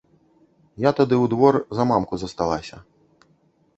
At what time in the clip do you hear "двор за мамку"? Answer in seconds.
1.35-2.13